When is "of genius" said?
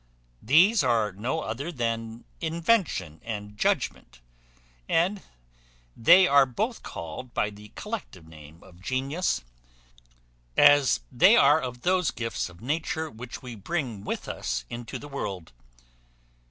8.63-9.43